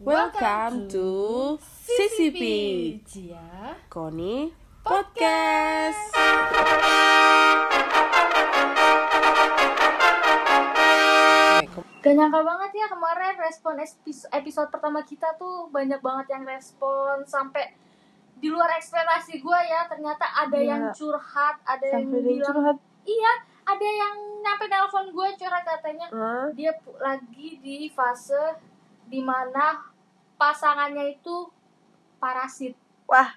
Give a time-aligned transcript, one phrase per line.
[0.00, 2.40] Welcome to CCP
[3.04, 4.48] Cia Koni
[4.80, 6.16] Podcast.
[12.00, 17.76] Gak nyangka banget ya kemarin respon episode, pertama kita tuh banyak banget yang respon sampai
[18.40, 20.64] di luar ekspektasi gue ya ternyata ada Iya.
[20.66, 22.76] yang curhat ada yang Sampai dia bilang curhat.
[23.04, 23.32] iya
[23.68, 26.06] ada yang nyampe telepon gue curhat katanya
[26.56, 28.56] dia lagi di fase
[29.04, 29.89] di mana
[30.40, 31.36] pasangannya itu
[32.16, 32.72] parasit
[33.04, 33.28] Wah,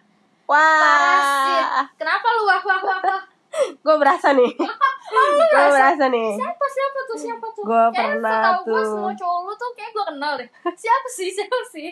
[0.48, 3.22] parasit wah, kenapa lu wah wah wah, wah?
[3.86, 4.50] gue berasa nih.
[5.14, 5.70] gue berasa?
[5.70, 6.30] berasa nih.
[6.34, 8.90] siapa siapa tuh siapa tuh Kayaknya pernah setahu gue tuh.
[8.90, 10.50] semua cowok lu tuh kayak gue kenal deh
[10.82, 11.90] siapa sih siapa sih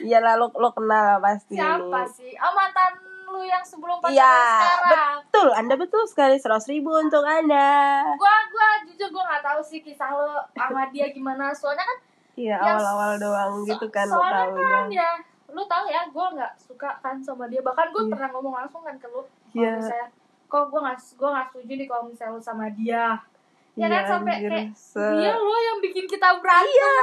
[0.00, 1.52] Iya lah lo lo kenal lah pasti.
[1.52, 2.92] siapa sih oh mantan
[3.26, 5.48] lu yang sebelum pacaran Iya, sekarang betul.
[5.52, 8.04] Anda betul sekali seratus ribu untuk anda.
[8.14, 11.98] gua gua jujur gua nggak tahu sih kisah lo sama dia gimana soalnya kan
[12.34, 15.10] Iya awal-awal doang gitu kan lo soalnya tahu kan ya
[15.48, 18.10] lu tahu ya gua nggak suka kan sama dia bahkan gua Iya.
[18.10, 19.72] pernah ngomong langsung kan ke lu kalau Iya.
[19.76, 20.08] misalnya
[20.46, 23.04] kok gua nggak gua nggak setuju nih kalau misalnya lu sama dia
[23.72, 24.50] ya kan sampai anjir.
[24.50, 26.96] kayak Se- dia lo yang bikin kita berantem Iya.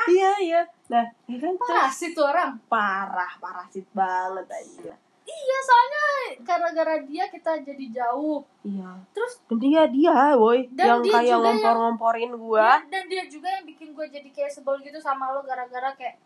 [0.00, 0.62] Iya, iya.
[0.88, 4.96] Nah, ya kan parah sih tuh orang parah, parasit banget aja.
[5.22, 6.04] Iya soalnya
[6.40, 8.92] gara-gara dia kita jadi jauh Iya.
[9.10, 12.78] terus Dan dia dia, boy, Dan yang dia kayak ngompor-ngomporin gua.
[12.78, 16.18] Dia- dan dia juga yang bikin gue jadi kayak sebel gitu sama lo gara-gara kayak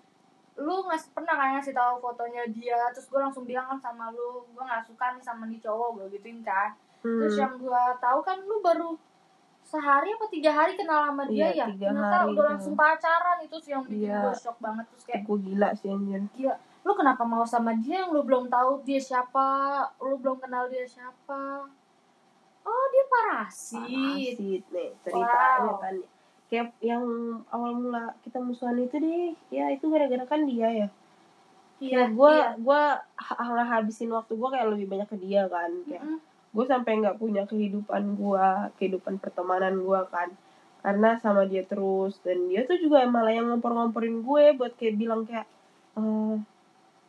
[0.56, 4.46] lu nggak pernah kan ngasih tahu fotonya dia terus gue langsung bilang kan sama lu
[4.46, 7.42] gue nggak suka nih sama nih cowok gue gituin kan terus Hmm.
[7.42, 8.94] yang gue tahu kan lu baru
[9.62, 13.70] sehari apa tiga hari kenal sama dia Iya, ya ternyata udah langsung pacaran itu sih
[13.72, 14.20] yang bikin Iya.
[14.22, 16.22] gue shock banget terus kayak Gue gila sih anjir.
[16.32, 19.44] gila lu kenapa mau sama dia yang lu belum tahu dia siapa
[20.04, 21.64] lu belum kenal dia siapa
[22.64, 25.80] oh dia parasit Parasit nih ceritanya Wow.
[25.80, 25.96] kan.
[26.44, 27.04] Kayak yang
[27.48, 30.88] awal mula kita musuhan itu deh, ya itu gara-gara kan dia ya.
[31.82, 32.54] iya gue iya.
[32.56, 32.80] gue
[33.66, 35.72] habisin waktu gue kayak lebih banyak ke dia kan.
[35.88, 36.20] Kayak Mm-mm.
[36.54, 38.46] gue sampai nggak punya kehidupan gue
[38.78, 40.30] kehidupan pertemanan gue kan
[40.84, 45.24] karena sama dia terus dan dia tuh juga malah yang ngompor-ngomporin gue buat kayak bilang
[45.24, 45.48] kayak
[45.98, 46.34] eh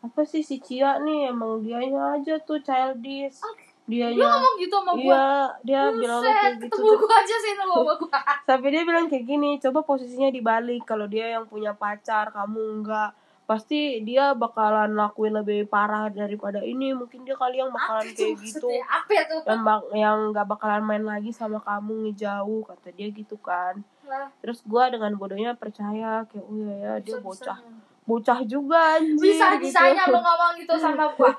[0.05, 1.33] apa sih si Cia nih?
[1.33, 3.41] Emang dianya aja tuh childish.
[3.85, 5.29] Dia dianya ngomong gitu sama gue iya
[5.61, 7.95] dia bilang kayak gitu ketemu gue aja sih sama gue
[8.49, 13.13] sampai dia bilang kayak gini coba posisinya dibalik kalau dia yang punya pacar kamu enggak.
[13.45, 16.97] Pasti dia bakalan lakuin lebih parah daripada ini.
[16.97, 18.65] Mungkin dia kali yang bakalan kayak gitu.
[18.89, 19.41] Apa ya tuh?
[19.45, 23.85] Yang bak yang nggak bakalan main lagi sama kamu ngejauh kata dia gitu kan.
[24.09, 27.61] Lah, terus gua dengan bodohnya percaya kayak oh iya ya dia bocah.
[28.05, 29.69] Bocah juga anjir bisa gitu.
[29.69, 31.31] bisanya lo ngomong gitu sama gue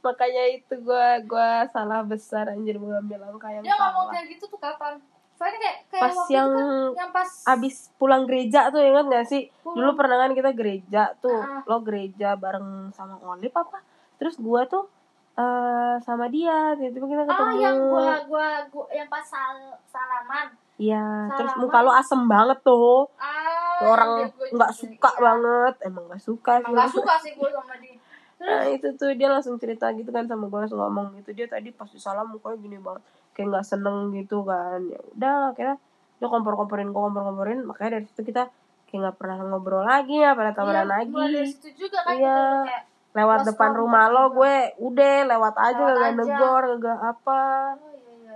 [0.00, 4.12] makanya itu gua gua salah besar anjir mengambil langkah yang dia ngomong salah.
[4.16, 4.94] kayak gitu tuh kapan?
[5.36, 9.26] Soalnya kayak kayak pas waktu yang kan yang pas abis pulang gereja tuh ingat gak
[9.28, 9.42] sih?
[9.60, 9.76] Pulang.
[9.76, 11.60] dulu pernah kan kita gereja tuh Ah.
[11.68, 13.84] lo gereja bareng sama Olip apa?
[14.16, 14.88] Terus gua tuh
[15.36, 17.44] eh sama dia tiba-tiba kita ketemu.
[17.44, 20.48] oh yang gua gua gua yang pas sal salaman
[20.80, 23.04] Iya, terus muka lo asem banget tuh.
[23.14, 23.36] ah
[23.82, 24.10] Orang
[24.50, 25.20] nggak suka Iya.
[25.20, 27.96] banget, emang nggak suka emang nggak suka sih gue sama dia.
[28.38, 31.32] Nah itu tuh dia langsung cerita gitu kan sama gue langsung ngomong gitu.
[31.32, 33.04] Dia tadi pas salam mukanya gini banget.
[33.32, 34.80] Kayak nggak seneng gitu kan.
[34.84, 35.76] Ya udah akhirnya
[36.16, 37.58] dia kompor-komporin gue kompor-komporin.
[37.62, 38.48] Makanya dari situ kita
[38.84, 41.08] kayak nggak pernah ngobrol lagi nggak pernah Iya, lagi.
[41.10, 42.36] mulai dari situ juga kan Iya.
[42.36, 44.54] gitu kayak lewat depan contact rumah lo gue.
[44.78, 46.16] Udah lewat aja Lewat gak aja.
[46.16, 47.40] negor gak apa.
[47.40, 47.89] iya iya, iya.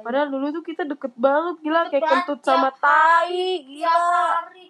[0.05, 1.81] Padahal dulu tuh kita deket banget gila.
[1.89, 4.21] Deket kayak banget, kentut tiap sama tai gila.
[4.45, 4.67] hari.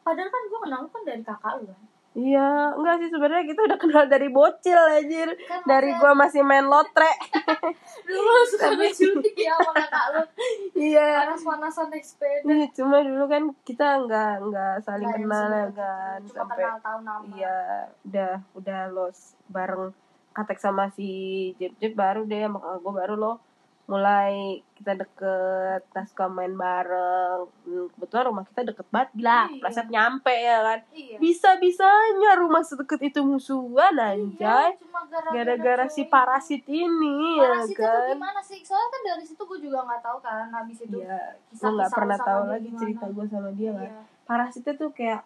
[0.00, 1.80] Padahal kan gue kenal lu kan dari kakak lu kan?
[2.18, 3.08] Iya, enggak sih.
[3.14, 5.28] Sebenarnya kita udah kenal dari bocil anjir.
[5.46, 7.14] Kan Dari gua masih main lotre.
[8.08, 10.22] dulu suka ngecuti ya sama kakak lu.
[10.74, 11.08] Iya.
[11.28, 12.42] panas-panasan naik sepeda.
[12.48, 16.18] Iya, cuma dulu kan kita enggak enggak saling yang kenal ya kan.
[16.26, 17.58] cuma sampai kenal tahu nama iya
[18.02, 19.18] udah udah los
[19.52, 19.92] bareng
[20.34, 21.08] katek sama si
[21.60, 23.32] Jep Jep baru deh sama gua baru lo
[23.88, 29.82] mulai kita deket suka main bareng Hmm, kebetulan rumah kita deket banget gila Iya.
[29.86, 36.04] nyampe ya kan iya bisa bisanya rumah sedekat itu musuhan Iya, anjay cuma gara-gara si
[36.04, 37.40] parasit ini ini.
[37.40, 40.46] parasit ya itu kan gimana sih soalnya kan dari situ gue juga nggak tahu kan
[40.50, 41.20] habis itu Iya,
[41.50, 42.78] gue nggak pernah tahu lagi gimana.
[42.78, 43.82] cerita gue sama dia kan.
[43.82, 44.00] Iya.
[44.22, 45.24] Parasitnya tuh kayak,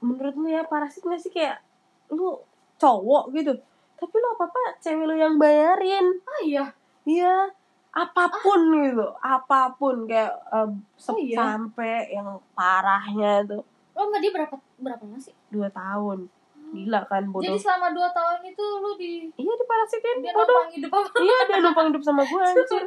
[0.00, 1.60] menurut lu ya parasit nggak sih kayak
[2.08, 2.40] lu
[2.74, 3.52] cowok gitu,
[3.94, 6.64] tapi lu apa apa cewek lu yang bayarin, ah iya
[7.04, 7.48] iya
[7.90, 10.66] apa pun gitu, apa pun kayak eh,
[11.06, 11.38] Oh, iya?
[11.38, 13.62] sampai yang parahnya tuh
[13.94, 15.30] lo sama dia berapa berapa lama sih?
[15.46, 16.26] Dua tahun,
[16.72, 17.46] gila kan bodoh.
[17.46, 20.50] jadi selama dua tahun itu lu di Iya diparasitin dia bodoh.
[20.50, 21.08] numpang hidup apa?
[21.16, 22.82] Iya dia numpang hidup sama gue anjir.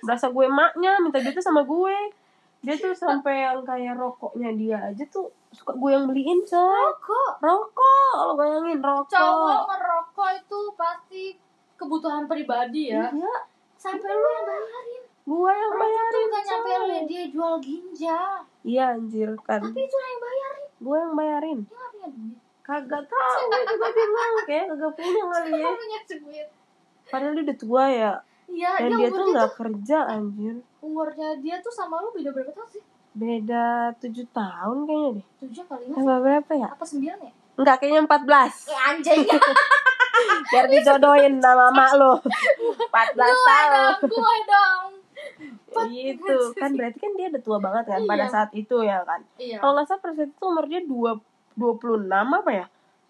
[0.00, 1.96] berasa gue emaknya minta duitnya sama gue.
[2.62, 6.62] Dia tuh sampai yang kayak rokoknya dia aja tuh suka gue yang beliin coy.
[6.62, 7.30] Rokok?
[7.42, 9.10] Rokok rokok.
[9.10, 11.22] Cowok ngerokok itu pasti
[11.74, 13.10] kebutuhan pribadi ya.
[13.10, 13.34] Iya
[13.82, 15.02] sampai lu yang bayarin.
[15.22, 18.32] Gua yang bayarin gak nyampe lu ya, dia jual ginjal.
[18.62, 19.58] Iya anjir kan.
[19.58, 20.68] Tapi itu yang bayarin.
[20.78, 21.58] Gua yang bayarin.
[21.66, 22.38] Dia gak punya duit.
[22.62, 25.58] Kagak tahu gua juga bingung kayak kagak punya kali ya.
[25.58, 26.48] Dia punya duit.
[27.10, 28.12] Padahal dia udah tua ya.
[28.52, 30.54] Iya dan dia tuh nggak kerja anjir.
[30.84, 32.82] Umurnya dia tuh sama lu beda berapa tahun sih?
[33.12, 35.26] Beda tujuh tahun kayaknya deh.
[35.46, 36.68] Tujuh kali apa berapa ya?
[36.70, 37.32] Apa sembilan ya?
[37.52, 39.20] Enggak kayaknya 14 eh anjing
[40.48, 43.96] biar dijodohin sama mak lo 14 gue tahun.
[44.04, 44.82] gue dong.
[45.88, 46.36] Gitu.
[46.52, 48.32] kan berarti kan dia udah tua banget kan pada Iya.
[48.32, 49.20] saat itu ya kan.
[49.36, 49.56] Iya.
[49.56, 51.10] Kalau nggak salah pada saat itu umur dia dua
[51.52, 52.66] dua puluh enam apa ya?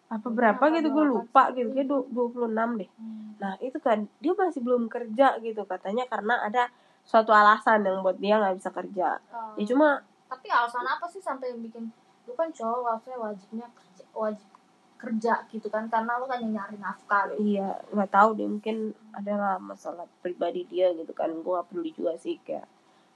[0.07, 1.69] Apa berapa Apa, gitu gue 28 lupa gitu.
[1.73, 2.91] Kayak dua puluh enam deh.
[2.95, 3.35] Hmm.
[3.43, 6.71] nah itu kan dia masih belum kerja gitu katanya karena ada
[7.03, 9.19] suatu alasan yang buat dia nggak bisa kerja.
[9.35, 9.59] Oh.
[9.59, 9.99] ya cuma
[10.31, 11.91] tapi alasan apa sih sampai bikin?
[12.25, 14.47] Lu kan cowok harusnya wajibnya kerja wajib
[15.03, 17.43] kerja gitu kan karena lu kan yang nyari nafkah gitu.
[17.59, 22.15] iya nggak tahu deh mungkin adalah masalah pribadi dia gitu kan gue gak peduli juga
[22.15, 22.71] sih kayak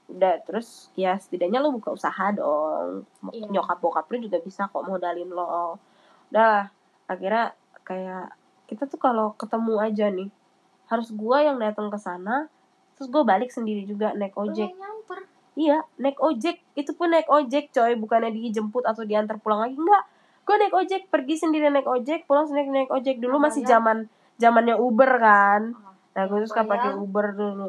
[0.07, 3.03] udah terus ya setidaknya lo buka usaha dong.
[3.35, 3.51] Iya.
[3.51, 5.79] nyokap bokap lu juga bisa kok modalin lo.
[6.31, 6.71] Udah
[7.11, 8.35] akhirnya kayak
[8.71, 10.31] kita tuh kalau ketemu aja nih
[10.87, 12.47] harus gua yang datang ke sana
[12.97, 14.71] terus gue balik sendiri juga naik Lu ojek.
[15.59, 16.63] iya naik ojek.
[16.79, 20.05] Itu pun naik ojek coy bukannya dijemput atau diantar pulang lagi enggak
[20.47, 23.19] gue naik ojek pergi sendiri naik ojek pulang sendiri naik ojek.
[23.19, 24.07] Dulu masih zaman
[24.37, 25.75] zamannya Uber kan.
[26.15, 26.95] Nah gue yang suka pakai.
[26.95, 27.69] Uber dulu.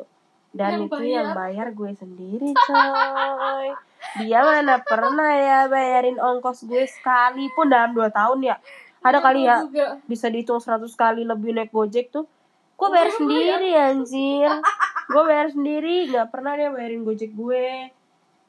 [0.49, 1.11] Dan Yang itu bayar.
[1.11, 1.67] yang bayar?
[1.71, 3.67] gue sendiri coy.
[4.19, 8.55] Dia mana pernah ya bayarin ongkos gue sekali pun dalam dua tahun ya?
[8.99, 9.87] Ada Iya, kali ya juga.
[10.05, 12.25] bisa dihitung 100 kali lebih naik gojek tuh.
[12.73, 14.51] Gue bayar sendiri anjir.
[15.07, 17.89] Gue bayar sendiri nggak pernah dia bayarin gojek gue.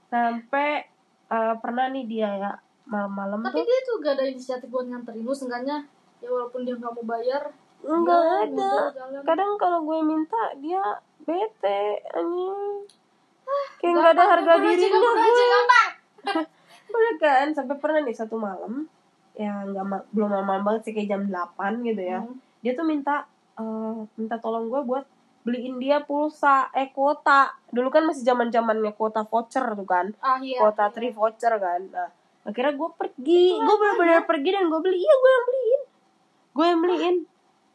[0.06, 0.84] Sampai
[1.28, 2.52] eh, pernah nih dia ya
[2.88, 3.66] malam-malam tapi tuh.
[3.68, 5.84] dia tuh gak ada inisiatif buat nganterin lu seenggaknya
[6.18, 7.42] ya walaupun dia nggak mau bayar
[7.78, 8.72] nggak dia ada.
[9.22, 10.82] kadang kalau gue minta dia
[11.22, 12.88] bete anjing.
[13.78, 15.12] Kayak nggak ada harga dirinya gue.
[16.98, 18.88] Udah kan sampai pernah nih satu malam
[19.38, 22.18] ya nggak ma- belum malam banget sih kayak jam 8 gitu ya.
[22.24, 22.34] Hmm.
[22.58, 25.06] dia tuh minta eh, minta tolong gue buat
[25.46, 27.54] beliin dia pulsa eh kuota.
[27.70, 30.10] Dulu kan masih zaman zamannya kuota voucher tuh kan.
[30.18, 30.58] Ah iya.
[30.58, 31.86] Kuota tri voucher kan.
[31.86, 32.10] Nah
[32.48, 33.44] akhirnya gue pergi.
[33.60, 34.98] Gue benar-benar pergi dan gue beli.
[34.98, 35.82] Iya gue yang beliin.
[36.56, 37.16] Gue yang beliin.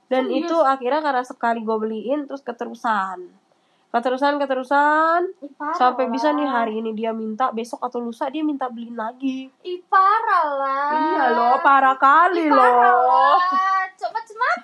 [0.09, 0.49] Dan Serius?
[0.49, 3.17] itu akhirnya karena sekali gue beliin terus keterusan.
[3.93, 5.21] Keterusan keterusan.
[5.45, 9.53] Ih, sampai bisa nih hari ini dia minta besok atau lusa dia minta beliin lagi.
[9.61, 10.89] Ih, parah lah.
[10.97, 13.73] Iya loh parah kali Ih, parah loh lah
[14.03, 14.59] coba cepet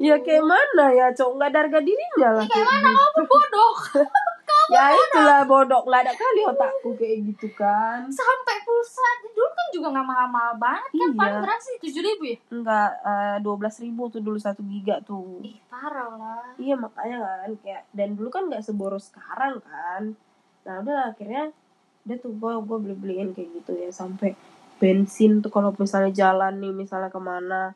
[0.00, 2.88] ya kayak mana ya cowok nggak ada harga dirinya lah kayak mana?
[2.88, 3.04] gitu.
[3.12, 3.74] kamu bodoh
[4.68, 8.04] ya itulah bodoh nggak ada kali otakku kayak gitu kan.
[8.08, 9.08] Sampai pulsa.
[9.24, 11.16] Dulu kan juga nggak mahal-mahal banget kan Iya.
[11.16, 11.76] paling berapa sih?
[11.80, 12.36] Tujuh ribu ya?
[12.52, 12.90] Enggak
[13.40, 15.40] dua belas ribu tuh dulu satu giga tuh.
[15.40, 16.44] Ih parah lah.
[16.56, 20.12] Iya makanya kan kayak dan dulu kan nggak seboros sekarang kan.
[20.68, 21.48] Nah udah akhirnya
[22.04, 24.32] udah tuh gue gue beli beliin kayak gitu ya sampai
[24.78, 27.74] bensin tuh kalau misalnya jalan nih misalnya ke mana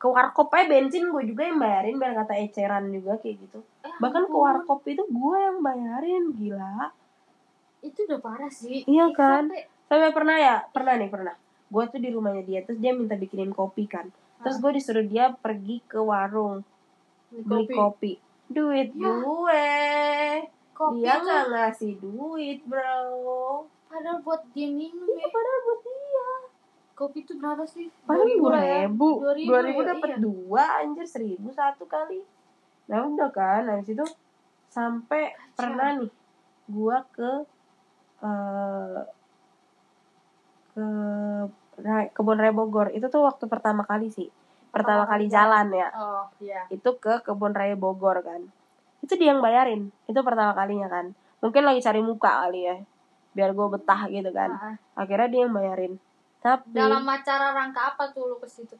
[0.00, 3.60] ke warkop aja bensin gue juga yang bayarin biar kata eceran juga kayak gitu.
[3.84, 6.88] Eh, bahkan ke warkop itu gue yang bayarin gila.
[7.80, 8.80] Itu udah parah sih.
[8.84, 9.44] Iya Ih, kan?
[9.46, 10.56] sampai- sampai pernah ya?
[10.66, 11.34] Pernah nih pernah.
[11.68, 14.08] Gue tuh di rumahnya dia terus dia minta bikinin kopi kan.
[14.40, 16.64] Terus gue disuruh dia pergi ke warung
[17.30, 18.16] beli kopi,
[18.48, 19.04] duit Ya.
[19.20, 19.68] gue.
[20.72, 23.68] Kopi dia nggak ngasih duit bro.
[23.86, 25.28] Padahal buat dia minum Iya, ya.
[25.28, 26.28] padahal buat dia
[27.00, 27.88] kopi tuh berapa sih?
[28.04, 28.80] Padahal dua lah ya.
[28.84, 29.08] ribu.
[29.24, 30.18] Dua ribu ribu ya, dapat iya.
[30.20, 32.20] dua anjir seribu satu kali.
[32.92, 34.04] Nah udah kan habis itu
[34.68, 35.56] sampai Kacau.
[35.56, 36.12] pernah nih
[36.68, 37.30] gua ke
[38.20, 39.00] eh
[40.76, 40.84] ke
[42.12, 42.92] kebun raya Bogor.
[42.92, 44.28] Itu tuh waktu pertama kali sih.
[44.68, 45.88] Pertama kali jalan ya.
[45.96, 46.68] Oh iya.
[46.68, 48.44] Itu ke kebun raya Bogor kan.
[49.00, 49.88] Itu dia yang bayarin.
[50.04, 51.16] Itu pertama kalinya kan.
[51.40, 52.76] Mungkin lagi cari muka kali ya
[53.30, 54.52] biar gue betah gitu kan.
[54.98, 55.96] Akhirnya dia yang bayarin
[56.40, 58.72] tapi dalam acara rangka apa tuh lu ke situ?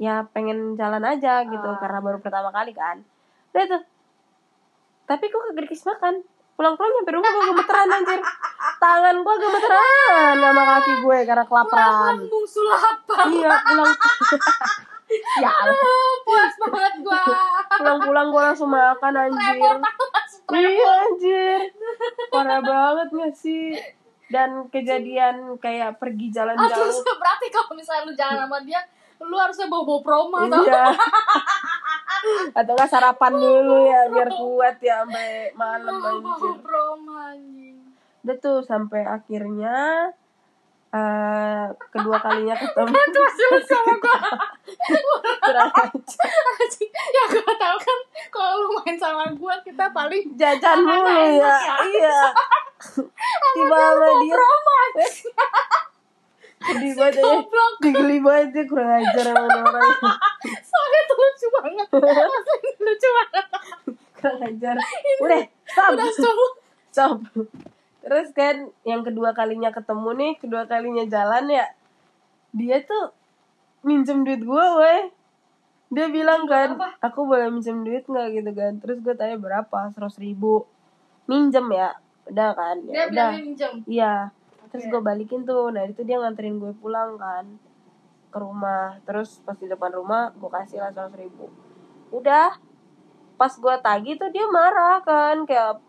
[0.00, 1.76] Ya pengen jalan aja gitu Ah.
[1.76, 3.04] karena baru pertama kali kan.
[3.52, 3.82] Udah tuh.
[5.04, 6.14] Tapi kok kagak dikasih makan.
[6.52, 8.20] Pulang-pulang nyampe rumah gue gemeteran anjir.
[8.76, 12.16] Tangan gue gemeteran sama kaki gue karena kelaparan.
[12.16, 12.96] Lambung sulap
[13.28, 13.92] iya pulang.
[15.12, 15.76] Ya Allah.
[16.24, 17.20] puas banget gua.
[17.68, 19.76] Pulang-pulang gue langsung makan anjir.
[20.48, 21.60] Iya anjir.
[22.32, 23.76] Parah banget gak sih
[24.32, 26.72] dan kejadian kayak pergi jalan jauh.
[26.72, 28.80] terus berarti kalau misalnya lu jalan sama dia
[29.22, 30.64] lu harusnya bawa bawa promo tau?
[30.66, 30.84] Iya
[32.58, 37.76] atau nggak sarapan dulu ya biar kuat ya sampai malam bawa promo anjing.
[38.22, 40.10] Udah tuh sampai akhirnya
[40.92, 42.92] eh kedua kalinya ketemu.
[42.92, 44.18] Terus dulu sama gua.
[45.42, 45.70] Kurang
[46.92, 47.98] ya gue tau kan
[48.32, 51.48] kalau lu main sama gue kita paling jajan enak ya.
[51.48, 51.76] ya.
[51.88, 52.18] iya.
[53.56, 54.72] Tiba sama dia promo
[56.62, 57.72] sedih banget ya goblok.
[57.82, 59.98] Digeli banget dia kurang ajar sama ini orang
[60.70, 61.88] soalnya tuh lucu banget.
[62.78, 63.46] Lucu banget.
[64.14, 64.74] Kurang ajar.
[65.22, 65.90] Udah stop.
[65.94, 66.36] udah stop.
[66.92, 67.16] Stop
[68.12, 71.64] terus kan yang kedua kalinya ketemu nih kedua kalinya jalan ya
[72.52, 73.16] dia tuh
[73.82, 75.02] minjem duit gue weh.
[75.92, 76.96] Dia bilang kan Apa?
[77.04, 78.28] aku boleh minjem duit nggak?
[78.32, 78.72] Gitu kan.
[78.80, 79.88] Terus gue tanya berapa?
[79.92, 80.64] Seratus ribu.
[81.28, 83.28] Minjem ya udah kan dia ya bilang udah.
[83.32, 83.72] dia minjem?
[83.88, 84.14] Iya.
[84.72, 84.92] Terus Oke.
[84.92, 85.72] gue balikin tuh.
[85.72, 87.44] Nah itu dia nganterin gue pulang kan
[88.32, 89.00] ke rumah.
[89.04, 91.48] Terus pas di depan rumah gue kasih lah seratus ribu.
[92.12, 92.56] Udah
[93.42, 95.82] pas gue tagih tuh dia marah kan kayak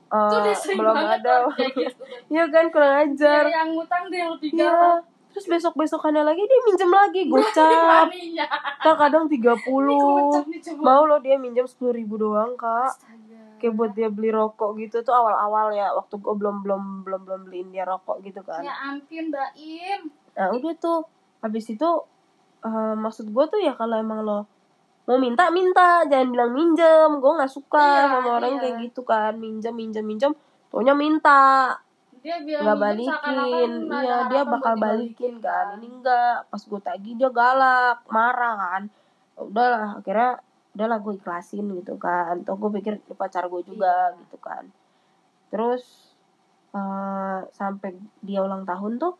[0.58, 1.54] sering belum ada.
[1.54, 2.02] kan gitu
[2.34, 3.46] Iya kan kurang ajar.
[3.46, 8.10] Dia yang ngutang dia lebih galak terus besok besokannya lagi dia minjem lagi gocap.
[8.86, 10.82] kan kadang 30 Ini kocak nih coba.
[10.82, 12.94] Mau lo dia minjem sepuluh ribu doang kak.
[12.94, 13.42] Astaga.
[13.62, 17.42] kayak buat dia beli rokok gitu tuh awal-awal ya waktu gue belum belum belum belum
[17.50, 18.66] beliin dia rokok gitu kan.
[18.66, 20.02] Ya ampun Mbak Im.
[20.38, 21.06] Nah udah tuh.
[21.42, 21.90] Habis itu
[22.66, 24.50] eh, maksud gue tuh ya kalau emang lo
[25.04, 26.04] mau minta minta.
[26.08, 27.10] Jangan bilang minjem.
[27.20, 28.62] Gue nggak suka Iya, sama orang iya.
[28.62, 29.34] kayak gitu kan.
[29.36, 30.32] Minjem minjem minjem.
[30.72, 31.42] Taunya minta.
[32.24, 33.72] Dia nggak balikin.
[33.92, 35.76] iya dia bakal balikin kan.
[35.76, 38.84] Ini enggak pas gue tagih dia galak marah kan.
[39.36, 40.40] Udahlah akhirnya
[40.74, 42.42] udahlah gue ikhlasin gitu kan.
[42.48, 44.72] Toh gue pikir dia pacar gue juga gitu kan.
[45.52, 45.84] Terus
[46.72, 49.14] eh, sampai dia ulang tahun tuh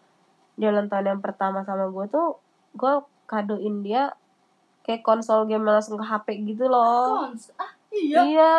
[0.58, 2.38] dia ulang tahun yang pertama sama gue tuh
[2.78, 2.94] gue
[3.26, 4.14] kadoin dia
[4.84, 8.54] kayak konsol game langsung ke HP gitu loh Kons ah iya Iya.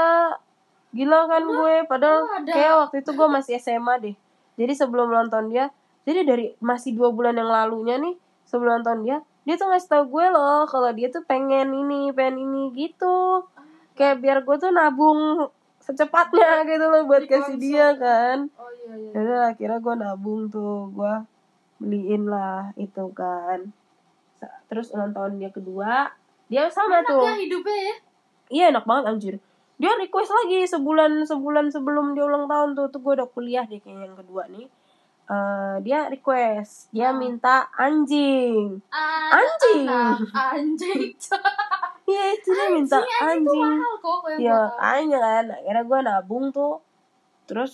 [0.95, 2.53] Gila kan gue padahal ada.
[2.55, 4.15] kayak waktu itu gue masih SMA deh.
[4.55, 5.67] Jadi sebelum tahun dia,
[6.07, 8.15] jadi dari masih dua bulan yang lalunya nih
[8.47, 12.47] sebelum tahun dia, dia tuh ngasih tau gue loh kalau dia tuh pengen ini, pengen
[12.47, 13.43] ini gitu.
[13.99, 15.51] Kayak biar gue tuh nabung
[15.83, 17.59] secepatnya gitu loh buat kasih konsol.
[17.59, 18.39] dia kan.
[18.55, 21.15] oh iya iya Yaudah akhirnya gue nabung tuh, gue
[21.83, 23.75] beliin lah itu kan.
[24.67, 26.09] Terus ulang tahun dia kedua,
[26.47, 27.23] dia sama enak tuh.
[27.23, 27.95] ya hidupnya ya
[28.47, 29.35] Iya enak banget anjir.
[29.75, 33.79] Dia request lagi sebulan sebulan sebelum dia ulang tahun tuh tuh gue udah kuliah deh
[33.79, 34.69] kayaknya yang kedua nih.
[35.25, 37.19] Eh dia request, dia Hmm.
[37.19, 38.77] minta anjing.
[38.87, 39.83] Anak, Anjing.
[39.85, 41.03] anak, anjing
[42.05, 43.63] Iya itu dia minta anjing anjing anjing.
[43.73, 44.37] mahal kok tahu.
[44.45, 46.75] makanya kan akhirnya gue nabung tuh.
[47.45, 47.73] Terus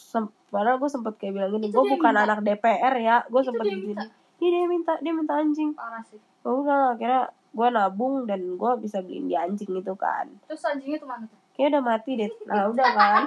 [0.49, 2.23] padahal gue sempet kayak bilang gini, gue bukan minta.
[2.25, 3.95] anak DPR ya, gue sempet gini.
[4.41, 5.77] Iya dia minta, dia minta anjing.
[5.77, 10.25] parah sih Oh, udah akhirnya gue nabung dan gue bisa beliin dia anjing itu kan.
[10.49, 12.33] terus anjingnya tuh mana tuh Kayaknya udah mati deh.
[12.49, 13.23] Nah udah kan.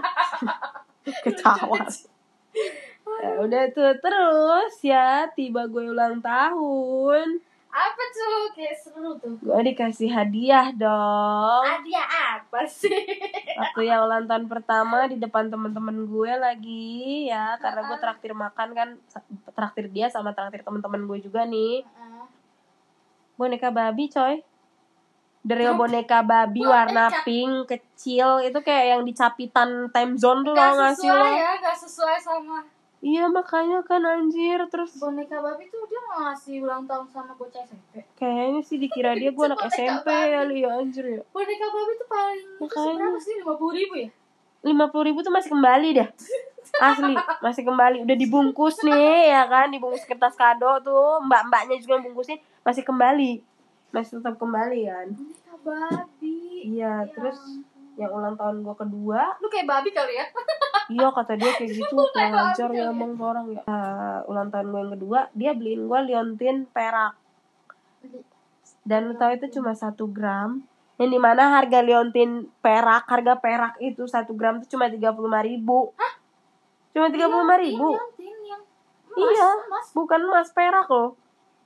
[1.27, 1.77] Ketawa.
[3.21, 7.37] Ya udah tuh terus ya tiba gue ulang tahun.
[7.73, 8.53] Apa tuh?
[8.53, 9.33] Kayak seru tuh.
[9.41, 11.65] Gue dikasih hadiah dong.
[11.65, 12.93] hadiah apa sih?
[13.59, 17.57] Waktu yang ulang tahun pertama di depan temen-temen gue lagi ya.
[17.57, 18.89] Karena gue traktir makan kan
[19.57, 21.81] traktir dia sama traktir temen-temen gue juga nih.
[23.33, 24.45] Boneka babi coy.
[25.43, 28.37] Dari boneka babi warna pink kecil.
[28.45, 31.41] Itu kayak yang di capitan time zone tuh Gak lo ngasih sesuai lo?
[31.41, 32.57] ya, gak sesuai sama
[33.03, 37.59] iya makanya kan anjir terus boneka babi tuh dia mau ngasih ulang tahun sama bocah
[37.61, 37.99] SMP.
[38.15, 40.63] kayaknya sih dikira dia gue anak SMP babi.
[40.63, 42.87] ya anjir ya Boneka babi tuh paling Makanya.
[42.95, 44.09] seberapa sih lima puluh ribu ya?
[44.63, 46.07] lima puluh ribu tuh masih kembali dah
[46.87, 51.99] asli masih kembali udah dibungkus nih ya kan dibungkus kertas kado tuh mbak mbaknya juga
[51.99, 53.43] bungkusin masih kembali
[53.91, 56.39] masih tetap kembali kan Boneka babi.
[56.65, 57.39] iya Ya terus.
[57.93, 59.37] Yang ulang tahun gue kedua.
[59.37, 60.25] Lu kayak babi kali ya?
[60.89, 61.93] iya kata dia kayak gitu.
[61.93, 62.89] Kurang ajar ya.
[62.89, 63.61] emang orang ya.
[63.65, 67.13] Nah, ulang tahun gue yang kedua dia beliin gue liontin perak.
[68.83, 70.65] Dan lu tahu itu cuma satu gram.
[70.99, 75.31] Yang di mana harga liontin perak harga perak itu satu gram itu cuma tiga puluh
[75.39, 75.93] ribu.
[76.91, 77.95] Cuma tiga puluh ribu.
[77.95, 78.61] Liontin yang
[79.09, 79.49] emas, Iya.
[79.69, 79.85] emas.
[79.93, 81.17] bukan emas perak loh.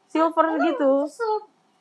[0.08, 1.04] Silver gitu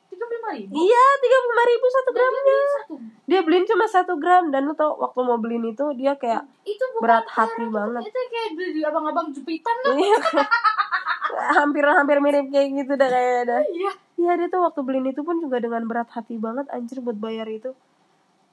[0.07, 0.73] Tiga puluh lima ribu.
[0.79, 2.95] iya tiga puluh ribu satu gramnya Satu.
[3.27, 6.85] dia beliin cuma satu gram dan lu tau waktu mau beliin itu dia kayak Itu
[6.95, 9.95] bukan berat hati banget Itu kayak beli di abang-abang Jupitan lah.
[9.95, 10.19] Iya.
[11.59, 13.93] hampir hampir mirip kayak gitu dah kayak dah Iya.
[14.17, 17.45] Iya dia tuh waktu beliin itu pun juga dengan berat hati banget anjir buat bayar
[17.47, 17.77] itu.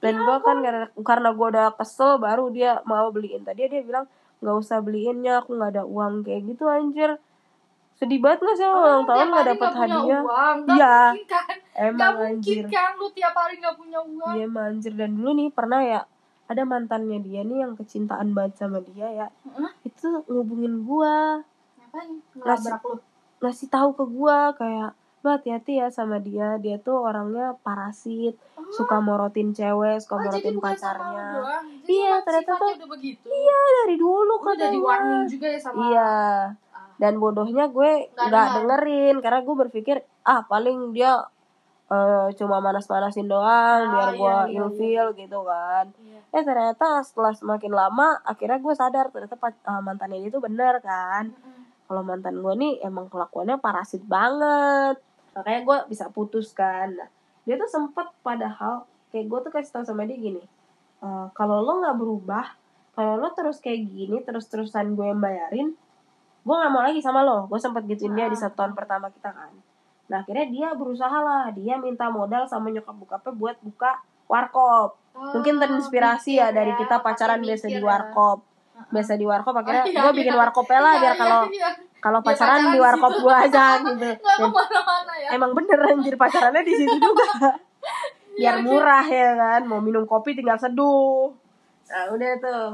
[0.04, 3.40] Dan gua kan karena karena gue udah kesel baru dia mau beliin.
[3.40, 4.04] Tadi dia bilang
[4.44, 7.16] nggak usah beliinnya aku nggak ada uang kayak gitu anjir.
[8.04, 10.20] Sedih banget gak sih lo ulang tahun hari dapet punya hadiah?
[10.22, 10.56] Uang.
[10.60, 10.96] Gak Iya.
[11.08, 11.44] mungkin kan.
[11.48, 12.64] Gak Emang mungkin anjir.
[12.68, 14.34] kan lu tiap hari gak punya uang.
[14.34, 16.00] Iya emang anjir dan dulu nih pernah ya
[16.44, 19.26] ada mantannya dia nih yang kecintaan banget sama dia ya.
[19.48, 19.70] Heeh.
[19.82, 21.40] Itu ngubungin gua
[21.80, 22.10] Ngapain?
[22.36, 23.00] Ngasih-
[23.40, 28.36] ngasih tahu ke gua kayak lu hati-hati ya sama dia dia tuh orangnya parasit
[28.70, 31.40] suka morotin cewek suka Oh, morotin pacarnya
[31.82, 32.76] Iya, ternyata tuh-
[33.24, 36.12] iya dari dulu di katanya warning juga ya sama iya.
[36.96, 41.20] Dan bodohnya gue Nggak dengerin karena gue berpikir ah paling dia
[41.86, 45.86] eh, cuma manas-manasin doang Ah, biar gue iya, iya, ilfil gitu kan.
[46.00, 46.20] Iya.
[46.32, 51.28] eh ternyata setelah semakin lama akhirnya gue sadar ternyata eh, mantan ini tuh bener kan.
[51.28, 51.52] Mm-mm.
[51.84, 54.96] kalau mantan gue nih emang kelakuannya parasit banget.
[55.36, 56.88] Makanya gue bisa putus kan.
[56.90, 57.08] Nah,
[57.44, 60.40] dia tuh sempet padahal kayak gue tuh kasih tau sama dia gini
[60.98, 62.46] "Eh, kalau lo nggak berubah
[62.94, 65.76] kalau lo terus kayak gini terus terusan gue yang bayarin
[66.44, 67.48] gue nggak mau lagi sama lo.
[67.48, 69.48] Gue sempet gituin dia di satu tahun pertama kita kan.
[70.12, 71.48] Nah akhirnya dia berusaha lah.
[71.50, 73.98] Dia minta modal sama nyokap bokapnya buat buka
[74.28, 75.00] warkop.
[75.14, 77.86] Mungkin Oh, terinspirasi mikir ya dari kita pakai pacaran biasa di ya.
[77.86, 78.38] warkop.
[78.90, 80.40] Biasa di warkop akhirnya Oh, iya, gue bikin iya.
[80.42, 81.70] warkopnya lah Iya, biar iya, kalau iya.
[82.02, 84.08] kalau Biar pacaran pacaran di warkop gue aja gitu.
[84.20, 85.28] Dan ya.
[85.32, 87.24] emang bener anjir pacarannya di situ juga.
[88.36, 89.60] Biar Iya, murah ya kan.
[89.64, 91.30] Mau minum kopi tinggal seduh.
[91.86, 92.66] Nah udah tuh.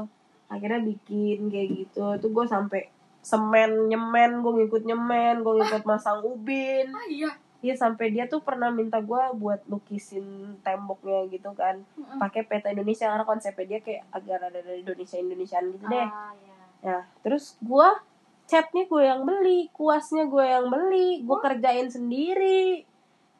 [0.49, 2.03] Akhirnya bikin kayak gitu.
[2.17, 2.89] Tuh gue sampai
[3.21, 7.31] semen nyemen gue ngikut nyemen gue ngikut masang ubin Ah iya.
[7.61, 12.17] Iya sampai dia tuh pernah minta gue buat lukisin temboknya gitu kan Mm-mm.
[12.17, 16.33] pakai peta Indonesia karena konsepnya dia kayak agak ada dari Indonesia Indonesiaan gitu deh Ah
[16.35, 16.57] iya.
[16.81, 18.01] Ya, terus gua
[18.49, 22.81] catnya gue yang beli, kuasnya gue yang beli, gue kerjain sendiri.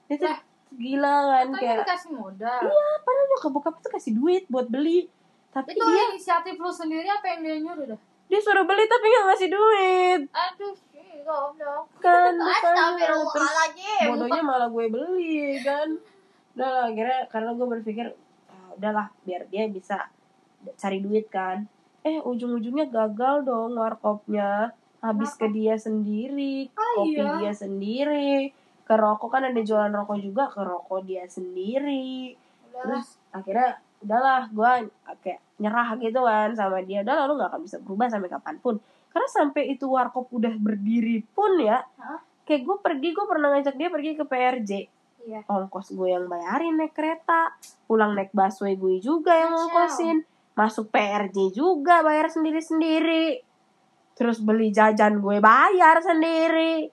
[0.05, 0.39] Itu Lah.
[0.71, 2.61] gila kan kayak dikasih modal.
[2.63, 5.09] iya, padahal nyokap bokap tuh kasih duit buat beli.
[5.49, 8.01] Tapi Itu dia inisiatif lu sendiri apa yang dia nyuruh dah?
[8.31, 10.21] Dia suruh beli tapi nggak ngasih duit.
[10.31, 10.75] Aduh,
[11.27, 11.85] goblok.
[11.99, 13.27] Kan terus
[14.07, 15.99] bodohnya malah gue beli kan.
[16.55, 18.07] Udah lah, akhirnya karena gue berpikir
[18.47, 20.07] ah, udahlah biar dia bisa
[20.79, 21.67] cari duit kan.
[22.07, 24.71] Eh ujung-ujungnya gagal dong warkopnya.
[25.01, 27.41] Habis ke dia sendiri, Ah, kopi iya.
[27.41, 28.53] dia sendiri,
[28.85, 32.37] ke rokok kan ada jualan rokok juga, ke rokok dia sendiri.
[32.69, 32.85] Udah.
[32.85, 34.71] Terus akhirnya udahlah gue
[35.21, 37.01] kayak nyerah gitu kan sama dia.
[37.01, 38.75] Udah lalu nggak akan bisa berubah sampai kapan pun.
[39.11, 42.19] Karena sampai itu warkop udah berdiri pun ya, Hah?
[42.41, 44.71] kayak gue pergi gue pernah ngajak dia pergi ke PRJ
[45.21, 45.45] Iya.
[45.45, 47.53] ongkos gue yang bayarin naik kereta
[47.85, 49.63] pulang naik busway gue juga yang Kacau.
[49.69, 50.17] ongkosin
[50.51, 53.25] masuk PRJ juga bayar sendiri sendiri
[54.11, 56.89] terus beli jajan gue bayar sendiri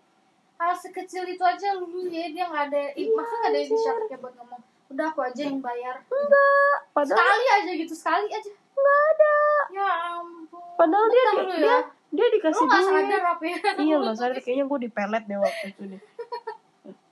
[0.59, 4.35] Hal sekecil itu aja lu ya dia nggak ada, Iya, masa nggak ada inisiatifnya buat
[4.37, 4.62] ngomong.
[4.88, 5.96] Udah aku aja yang bayar.
[6.03, 8.51] enggak padahal Sekali aja gitu, sekali aja.
[8.51, 9.35] enggak ada
[9.70, 10.62] Ya ampun.
[10.74, 11.79] Padahal dia- lu dia- ya.
[12.09, 13.57] dia Lu dikasih nggak duit sadar apa ya?
[13.85, 16.03] iya nggak sadar kayaknya gue dipelet deh waktu itu deh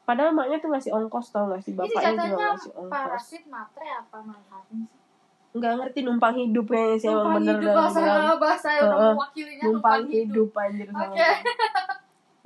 [0.03, 3.87] padahal maknya tuh ngasih ongkos tau gak sih bapaknya juga jatuhnya ngasih ongkos parasit matre
[3.91, 4.99] apa manfaatin sih?
[5.53, 8.01] nggak ngerti numpang hidup kayaknya sih emang Numpang bener hidup bahasa
[8.37, 11.17] bahasa yang mewakilinya numpang hidup anjir sama Oke.
[11.19, 11.33] gue.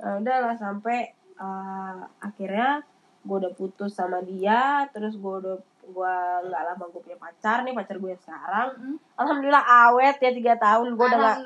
[0.01, 0.97] Nah, udah lah sampai
[1.37, 2.69] uh, akhirnya
[3.21, 6.15] gue udah putus sama dia terus gue udah gue
[6.47, 8.95] nggak lama gue punya pacar nih pacar gue yang sekarang Mm-mm.
[9.13, 11.37] alhamdulillah awet ya tiga tahun gue udah nggak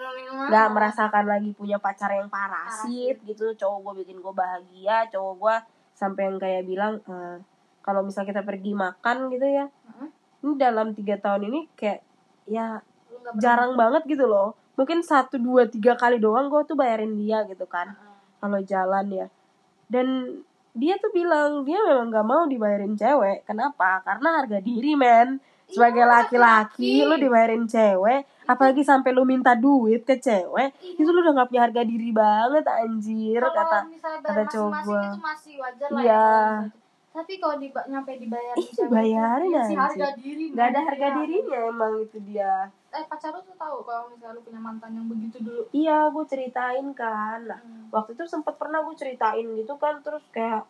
[0.51, 5.55] nggak merasakan lagi punya pacar yang parasit gitu cowok gue bikin gue bahagia cowok gue
[5.95, 7.37] sampai yang kayak bilang eh,
[7.83, 10.09] kalau misal kita pergi makan gitu ya Heeh.
[10.43, 11.99] ini dalam tiga tahun ini kayak
[12.45, 12.79] ya
[13.39, 17.67] jarang banget gitu loh mungkin satu dua tiga kali doang gue tuh bayarin dia gitu
[17.67, 17.91] kan.
[17.91, 18.15] Heeh.
[18.39, 19.27] kalau jalan ya
[19.87, 20.07] dan
[20.75, 26.03] dia tuh bilang dia memang gak mau dibayarin cewek kenapa karena harga diri men sebagai
[26.03, 30.99] Iya, laki-laki lu dibayarin cewek apalagi sampai lu minta duit ke cewek Iya.
[30.99, 33.79] itu lu udah gak punya harga diri banget anjir kalau kata
[34.21, 35.09] kata cowok lah
[35.95, 36.03] Iya.
[36.03, 36.27] ya
[36.61, 36.77] gitu.
[37.15, 39.79] tapi kalau di, nyampe dibayar Ih, dibayarin sih anjir.
[39.79, 42.53] harga diri nggak ada harga dirinya emang itu dia
[42.95, 45.61] eh pacar lu tuh tahu kalau misalnya lu punya mantan yang begitu dulu.
[45.69, 47.39] Iya gue ceritain kan.
[47.43, 47.91] Nah Hmm.
[47.91, 50.63] waktu itu sempet pernah gue ceritain gitu kan terus kayak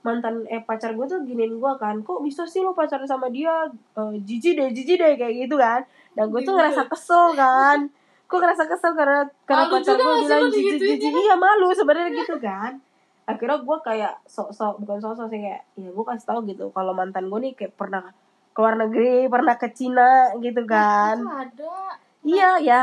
[0.00, 3.68] mantan eh pacar gue tuh giniin gue kan kok bisa sih lo pacaran sama dia?
[3.96, 5.84] Jijik deh jijik deh kayak gitu kan.
[6.12, 7.88] Dan gue tuh ngerasa kesel kan.
[8.24, 11.12] Gue ngerasa kesel karena karena Malu pacar gue bilang jijik jijik.
[11.12, 12.80] Iya malu sebenarnya gitu kan.
[13.28, 17.30] Akhirnya gue kayak sok-sok bukan sok-sok sih kayak ya gue kasih tahu gitu kalau mantan
[17.30, 18.10] gue nih kayak pernah
[18.60, 21.74] keluar negeri pernah ke Cina gitu kan itu ada.
[22.20, 22.80] Iya ya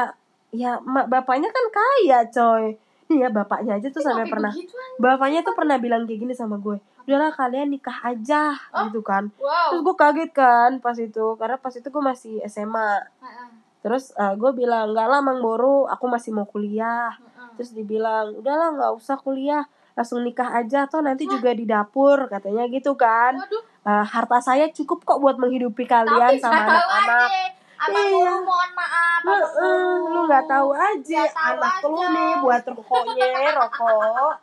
[0.50, 2.74] ya ma- bapaknya kan kaya coy.
[3.08, 4.50] Nih ya bapaknya aja tuh sampai pernah
[4.98, 8.84] bapaknya tuh pernah bilang kayak gini sama gue udahlah kalian nikah aja Oh.
[8.84, 9.30] gitu kan.
[9.38, 9.72] wow.
[9.72, 13.48] Terus gue kaget kan pas itu karena pas itu gue masih SMA Heeh,
[13.80, 17.13] terus uh, gue bilang enggak lah mang Boro aku masih mau kuliah.
[17.13, 17.54] Heeh.
[17.56, 19.63] terus dibilang udahlah nggak usah kuliah
[19.94, 23.34] langsung nikah aja atau nanti juga di dapur katanya gitu kan.
[23.36, 27.30] Waduh Uh, harta saya cukup kok buat menghidupi kalian tapi sama anak-anak
[27.78, 28.10] Abang Iya.
[28.12, 30.12] Guru mohon maaf Heeh, Guru.
[30.12, 32.08] lu nggak tahu aja tahu anak lu aja.
[32.10, 34.34] nih buat rokoknya rokok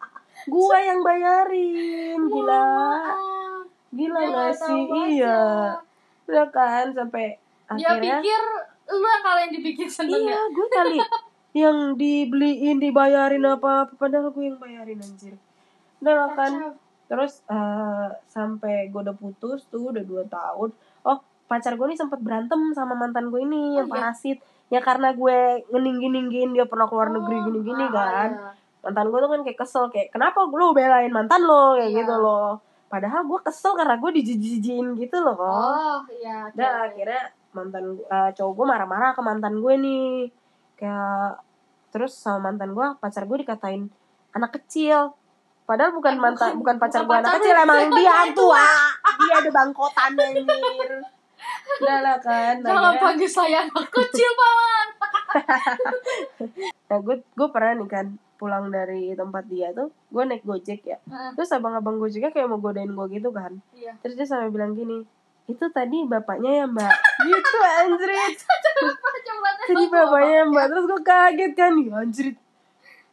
[0.47, 3.63] gua yang bayarin gila Maaf.
[3.91, 5.41] gila Dia gak sih iya
[6.25, 7.37] udah kan sampai
[7.71, 8.43] Dia akhirnya pikir
[8.87, 10.41] lu yang kalian dibikin seneng iya ya.
[10.49, 10.97] gue kali
[11.63, 15.37] yang dibeliin dibayarin apa apa padahal gue yang bayarin anjir
[15.99, 16.53] udah lah kan.
[17.07, 22.19] Terus eh, sampai gue udah putus tuh udah dua tahun oh pacar gue nih sempet
[22.19, 23.95] berantem sama mantan gue ini yang Oh, iya?
[24.03, 25.37] parasit ya karena gue
[25.69, 28.51] ngeninggin ninggin dia pernah keluar negeri Oh, gini gini ah, kan iya.
[28.83, 31.99] mantan gue tuh kan kayak kesel kayak kenapa lu belain mantan lo kayak Iya.
[31.99, 32.49] gitu loh
[32.87, 36.49] padahal gue kesel karena gue dijijijin gitu loh kok Oh, iya.
[36.49, 40.07] oke, dan akhirnya mantan eh, cowok gue marah-marah ke mantan gue nih
[40.75, 41.39] kayak
[41.91, 43.87] terus sama mantan gue pacar gue dikatain
[44.33, 45.13] anak kecil
[45.65, 48.67] padahal bukan Eh, mantan bukan bukan- pacar gue anak kecil emang dia tua.
[49.19, 50.91] dia ada bangkotan anjir.
[51.77, 54.87] Udah lah kan Jangan panggil saya anak kecil, Paman.
[56.85, 60.99] nah gue gue pernah nih kan pulang dari tempat dia tuh gue naik gojek ya.
[61.03, 63.53] Heeh, terus abang-abang gojeknya kayak mau godain gue gitu kan.
[63.73, 63.97] Iya.
[63.99, 65.05] terus dia sampai bilang gini
[65.45, 66.93] itu tadi bapaknya ya mbak?
[67.23, 68.37] Gitu anjrit.
[69.65, 70.65] Tadi bapaknya ya mbak.
[70.67, 72.37] Terus gue kaget kan ya anjrit?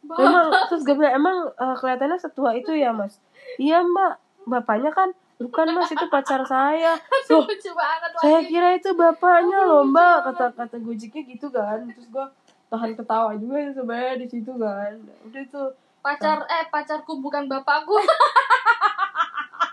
[0.02, 3.18] Emang terus gue bilang emang eh, kelihatannya setua itu ya mas?
[3.58, 4.12] Iya mbak.
[4.42, 6.98] Bapaknya kan bukan mas itu pacar saya.
[7.30, 11.86] Loh banget saya kira itu bapaknya loh mbak kata kata gojeknya gitu kan.
[11.94, 12.26] Terus gue
[12.72, 14.92] tahan ketawa juga sih sebenarnya di situ kan.
[15.28, 15.68] Udah tuh
[16.02, 17.94] Pacar eh pacarku bukan bapakku.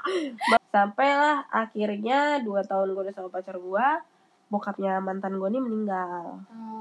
[0.73, 3.87] sampailah akhirnya dua tahun gue udah sama pacar gue
[4.49, 6.41] bokapnya mantan gue nih meninggal.
[6.49, 6.78] Oh,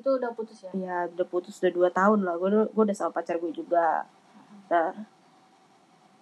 [0.00, 0.72] itu udah putus ya?
[0.72, 4.08] ya udah putus udah dua tahun lah gue gue udah sama pacar gue juga
[4.66, 4.96] nah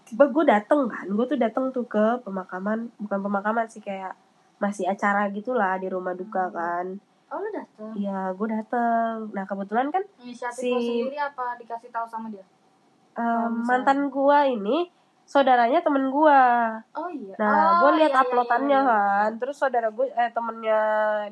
[0.02, 4.16] tiba gue dateng kan gue tuh dateng tuh ke pemakaman bukan pemakaman sih kayak
[4.58, 7.92] masih acara gitulah di rumah duka kan Oh, lu dateng.
[7.92, 12.40] iya gue dateng nah kebetulan kan Inisiatif Si- lo sendiri apa dikasih tahu sama dia?
[13.12, 13.62] misalnya.
[13.68, 14.78] mantan gue ini
[15.28, 16.40] saudaranya temen gue
[16.96, 17.36] Oh iya.
[17.36, 19.20] Nah, oh, gue lihat iya, iya, uploadannya iya, iya.
[19.20, 19.30] kan.
[19.38, 20.80] Terus saudara gue, eh temennya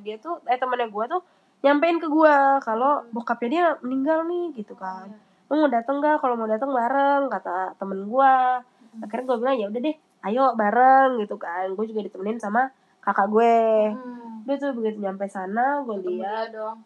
[0.05, 1.21] dia tuh, eh temennya gue tuh
[1.67, 5.11] nyampein ke gue kalau bokapnya dia meninggal nih gitu kan.
[5.11, 5.19] iya.
[5.51, 6.23] Lu mau dateng gak?
[6.23, 8.35] Kalau mau dateng bareng kata temen gue.
[8.63, 9.03] Hmm.
[9.03, 9.97] Akhirnya gue bilang ya udah deh,
[10.31, 11.75] ayo bareng gitu kan.
[11.75, 12.71] Gue juga ditemenin sama
[13.03, 13.59] kakak gue.
[13.95, 14.47] Hmm.
[14.47, 16.79] Udah tuh begitu nyampe sana, gue lihat, uh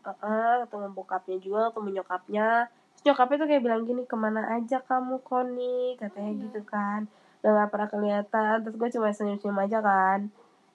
[0.64, 2.49] ketemu bokapnya juga, ketemu nyokapnya.
[2.97, 6.01] Terus nyokapnya tuh kayak bilang gini, ke mana aja kamu Koni?
[6.01, 6.40] Katanya Hmm.
[6.49, 7.05] gitu kan.
[7.45, 8.55] Udah gak pernah kelihatan.
[8.64, 10.29] Terus gue cuma senyum-senyum aja kan.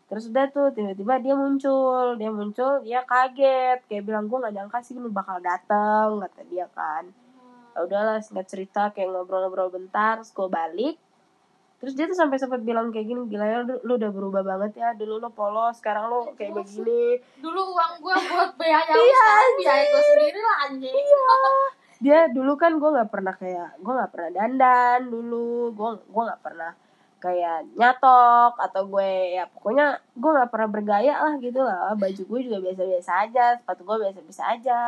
[0.05, 2.13] Terus udah tuh tiba-tiba dia muncul.
[2.15, 3.81] Dia muncul, dia kaget.
[3.85, 6.21] Kayak bilang, gue gak nyangka sih lu bakal dateng.
[6.21, 7.09] Kata dia kan.
[7.73, 10.21] Ya udahlah singkat cerita kayak ngobrol-ngobrol bentar.
[10.21, 10.95] Terus gue balik.
[11.75, 14.79] Terus dia tuh sampai sempat bilang kayak gini, gila ya lu, lu udah berubah banget
[14.79, 14.89] ya.
[14.95, 16.65] Dulu lu polos, sekarang lu kayak Jelas.
[16.71, 17.03] begini.
[17.43, 21.05] Dulu uang gue buat biaya Iya, lu sekarang biaya gue sendiri lah anjing.
[21.95, 26.43] dia dulu kan gue nggak pernah kayak gue nggak pernah dandan dulu gue gue nggak
[26.43, 26.75] pernah
[27.19, 32.39] kayak nyatok atau gue ya pokoknya gue nggak pernah bergaya lah gitu lah baju gue
[32.45, 34.81] juga biasa-biasa aja sepatu gue biasa-biasa aja.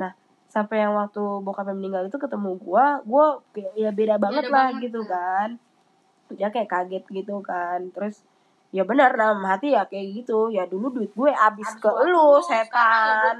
[0.00, 0.10] Nah
[0.50, 4.66] sampai yang waktu bokapnya meninggal itu ketemu gue gue kayak ya beda banget Beda lah
[4.72, 5.10] banget, gitu ya.
[5.12, 5.48] kan.
[6.32, 7.80] Dia kayak kaget gitu kan.
[7.94, 8.16] Terus
[8.72, 10.50] ya benar dalam hati ya kayak gitu.
[10.50, 13.34] Ya dulu duit gue abis Abis ke lu ya setan.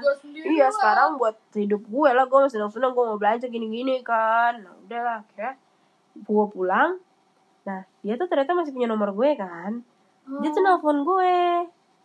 [0.47, 0.73] iya lah.
[0.73, 2.25] sekarang buat hidup gue lah.
[2.29, 4.61] Gue senang-senang gue mau belanja gini-gini kan.
[4.63, 5.53] Nah udah lah akhirnya
[6.13, 7.01] gue pulang
[7.63, 9.83] nah dia tuh ternyata masih punya nomor gue kan.
[10.39, 10.65] Dia tuh Oh.
[10.65, 11.35] nelfon gue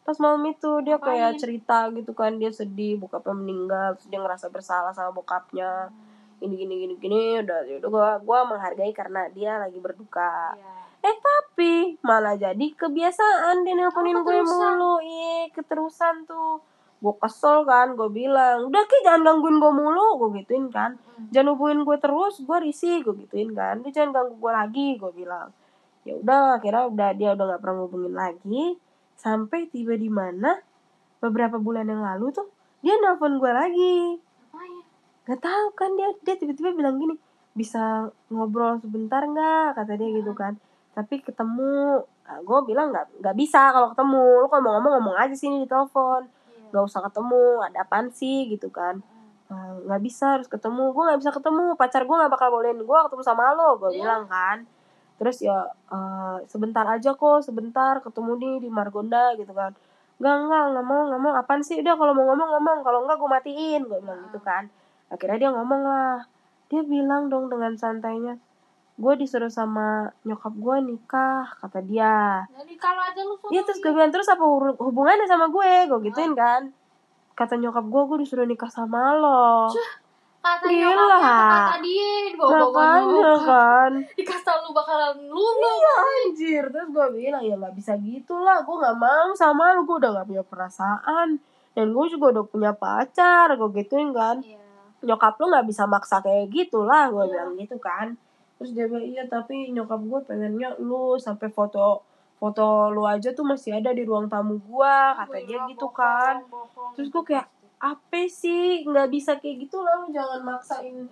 [0.03, 0.71] pas malam itu.
[0.81, 1.41] Dia kayak Ngapain?
[1.41, 2.35] cerita gitu kan.
[2.35, 5.91] Dia sedih bokapnya meninggal terus dia ngerasa bersalah sama bokapnya.
[6.39, 10.55] Gini gini gini gini udah udah gue gue menghargai karena dia lagi berduka.
[10.55, 10.75] Iya.
[11.01, 14.99] eh tapi malah jadi kebiasaan dia nelponin Oh, gue mulu.
[14.99, 16.59] iya keterusan tuh
[16.99, 20.99] gue kesel kan gue bilang udah ki jangan gangguin gue mulu gue gituin kan.
[20.99, 21.31] Hmm.
[21.31, 23.79] jangan hubungin gue terus gue risih gue gituin kan.
[23.87, 25.49] Dia jangan ganggu gue lagi gue bilang.
[26.03, 28.65] Ya udah akhirnya udah dia udah nggak pernah ngubungin lagi.
[29.15, 30.59] Sampai tiba di mana
[31.23, 32.51] beberapa bulan yang lalu tuh
[32.83, 33.99] dia nelpon gue lagi.
[35.27, 37.15] Nggak tahu kan dia dia tiba-tiba bilang gini
[37.55, 39.79] bisa ngobrol sebentar nggak?
[39.79, 40.59] kata dia gitu kan.
[40.99, 44.27] Tapi ketemu nah, gue bilang nggak nggak bisa kalau ketemu.
[44.43, 46.38] Lu kalau mau ngomong ngomong aja sini di telepon.
[46.69, 49.01] Nggak usah ketemu ada apaan sih gitu kan.
[49.49, 49.55] Hmm.
[49.55, 50.93] "Ah, nggak bisa harus ketemu.
[50.93, 52.79] Gue nggak bisa ketemu pacar gue nggak bakal bolehin.
[52.81, 53.99] Gue ketemu sama lo gue Iya.
[54.05, 54.57] bilang kan.
[55.19, 55.59] Terus ya
[55.91, 59.73] eh, sebentar aja kok sebentar ketemu nih di Margonda gitu kan.
[60.19, 61.33] Nggak nggak nggak mau nggak mau.
[61.35, 61.81] Apaan sih?
[61.81, 62.79] Udah kalau mau ngomong ngomong.
[62.87, 64.69] Kalau nggak gue matiin gue bilang gitu kan.
[65.09, 66.17] Akhirnya dia ngomong lah.
[66.69, 68.37] Dia bilang dong dengan santainya
[68.99, 72.43] gue disuruh sama nyokap gue nikah kata dia.
[72.77, 74.43] Kalau aja lu Iya terus gue bilang terus apa
[74.75, 75.87] hubungannya sama gue?
[75.87, 76.75] Gue gituin kan.
[77.39, 79.71] Kata nyokap gue gue disuruh nikah sama lo.
[80.39, 80.83] Kata Gila.
[80.83, 83.93] nyokapnya kata dia makanya kan?
[84.19, 86.65] Dikata lu bakalan lulu iya anjir.
[86.67, 88.67] Terus gue bilang ya nggak bisa gitu lah.
[88.67, 89.87] Gue nggak mau sama lu.
[89.87, 91.39] Gue udah nggak punya perasaan.
[91.71, 93.55] Dan gue juga udah punya pacar.
[93.55, 94.43] Gue gituin kan.
[94.43, 94.59] Iya.
[95.07, 97.07] Nyokap lu nggak bisa maksa kayak gitu lah.
[97.15, 97.31] Gue Iya.
[97.31, 98.19] bilang gitu kan
[98.59, 102.03] terus dia bilang iya tapi nyokap gue pengennya lu sampai foto
[102.39, 106.47] foto lu aja tuh masih ada di ruang tamu gua kata dia gitu kan.
[106.95, 107.47] Terus gua kayak,
[107.83, 108.87] apa sih?
[108.87, 111.11] Nggak bisa kayak gitu lu jangan maksain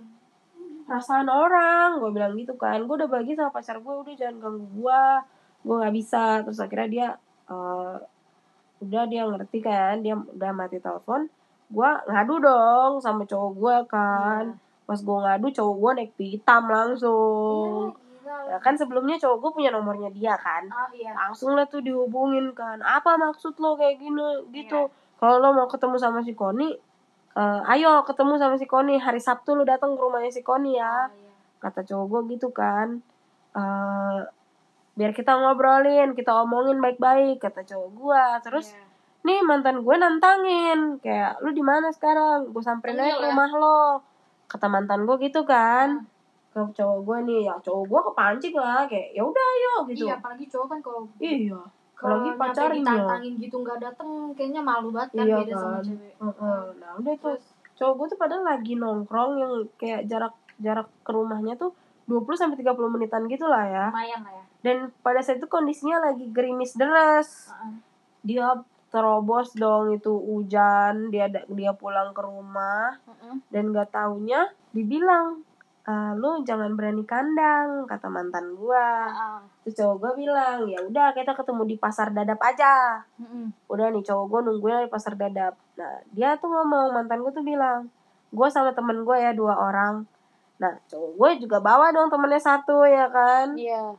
[0.87, 1.98] perasaan orang.
[1.98, 2.78] Gue bilang gitu kan.
[2.87, 5.02] Gue udah bagi sama pacar gue udah jangan ganggu gue
[5.66, 6.46] gue nggak bisa.
[6.46, 7.09] Terus akhirnya dia
[7.50, 7.96] eh,
[8.87, 11.32] udah dia ngerti kan dia udah mati telepon
[11.66, 14.44] gue ngadu dong sama cowok gue kan.
[14.54, 14.65] Iya.
[14.87, 17.90] Pas gue ngadu cowok gue naik pitam langsung.
[18.22, 20.62] Iya, ya kan sebelumnya cowok gue punya nomornya dia kan.
[20.70, 21.11] Ah iya.
[21.12, 22.79] Langsung lah tuh dihubungin kan.
[22.79, 24.46] Apa maksud lo kayak gini?
[24.55, 24.87] Gitu.
[24.87, 25.05] Iya.
[25.16, 26.77] kalau lo mau ketemu sama si Koni
[27.37, 30.87] eh, ayo ketemu sama si Koni hari Sabtu lo datang ke rumahnya si Koni ya.
[30.87, 31.33] Ah, iya.
[31.59, 33.03] kata cowok gue gitu kan.
[33.59, 34.18] Eh
[34.96, 38.85] biar kita ngobrolin kita omongin baik-baik kata cowok gue terus Iya.
[39.27, 40.81] nih mantan gue nantangin.
[41.03, 42.55] Kayak lu di mana sekarang?
[42.55, 43.27] Gue samperin aja ke ya?
[43.35, 43.79] rumah lo
[44.46, 46.06] kata mantan gue gitu kan
[46.48, 50.14] ke cowok gue nih ya cowok gue kepancing lah kayak ya udah ayo gitu iya
[50.16, 51.59] apalagi cowok kan kalau iya
[51.92, 52.76] kalau Apalagi pacarnya.
[52.78, 55.82] ditantangin gitu nggak dateng kayaknya malu banget kan Iya beda sama kan.
[55.82, 56.61] cewek Heeh.
[56.76, 57.37] Nah udah tuh
[57.74, 61.72] cowok gue tuh padahal lagi nongkrong yang kayak jarak jarak ke rumahnya tuh
[62.04, 63.87] 20 sampai 30 menitan gitu lah ya.
[63.90, 67.48] lumayan lah ya Dan pada saat itu kondisinya lagi gerimis deras.
[67.50, 67.74] Heeh.
[68.22, 68.52] Dia
[68.96, 73.37] terobos dong itu hujan, dia dia pulang ke rumah Heeh.
[73.52, 75.44] dan gak taunya dibilang
[75.87, 79.06] "Eh, lu jangan berani kandang kata mantan gua.
[79.06, 79.38] Heeh.
[79.62, 83.46] Terus cowok gue bilang, "Ya udah kita ketemu di pasar dadap aja." Heeh.
[83.70, 87.44] udah nih cowok gue nungguin di pasar dadap nah dia tuh ngomong mantan gue tuh
[87.44, 87.87] bilang
[88.32, 90.06] gue sama temen gue ya dua orang
[90.56, 93.92] nah cowok gue juga bawa dong temennya satu ya kan iya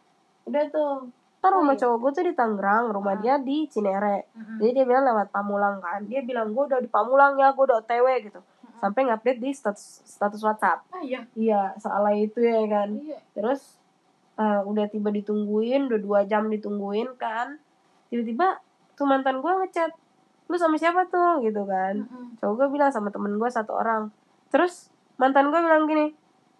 [0.47, 1.11] udah tuh
[1.47, 1.81] kan Oh, rumah iya.
[1.81, 3.17] cowok gue tuh di Tangerang rumah Ah.
[3.17, 4.27] dia di Cinere.
[4.27, 4.57] Heeh.
[4.59, 6.03] jadi dia bilang lewat Pamulang kan.
[6.03, 8.39] Dia bilang gue udah di Pamulang ya gue udah otw gitu.
[8.77, 10.83] Sampai ngupdate di status status WhatsApp.
[10.89, 11.23] Ah iya?
[11.33, 12.89] Iya soalnya itu ya kan.
[12.93, 13.17] Iya.
[13.31, 13.79] Terus
[14.35, 17.57] eh, udah tiba ditungguin udah dua jam ditungguin kan.
[18.07, 18.59] Tiba-tiba
[18.93, 19.91] tuh mantan gue ngechat
[20.45, 21.39] lu sama siapa tuh?
[21.41, 22.03] Gitu kan.
[22.03, 22.27] Heeh.
[22.37, 24.11] cowok gue bilang sama temen gue satu orang.
[24.47, 26.11] Terus mantan gue bilang gini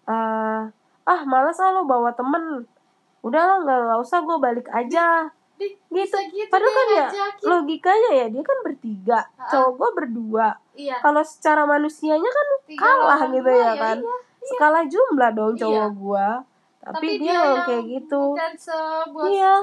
[0.04, 0.62] "Eh,
[1.04, 2.66] ah males ah lo bawa temen
[3.20, 5.26] udahlah nggak usah gue balik aja
[5.58, 7.44] Dih, gitu gitu padahal kan ya ngajakin.
[7.44, 9.50] logikanya ya dia kan bertiga Ah.
[9.50, 14.16] cowok gue berdua iya kalau secara manusianya kan tiga kalah gitu dua, ya kan iya.
[14.46, 15.60] skala jumlah dong Iya.
[15.60, 16.28] cowok gue
[16.78, 18.22] tapi, tapi dia, dia yang kayak gitu
[19.28, 19.54] Iya.